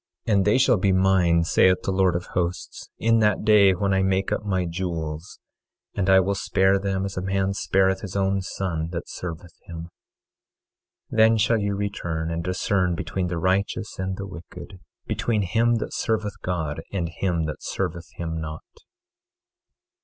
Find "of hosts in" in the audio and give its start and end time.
2.15-3.19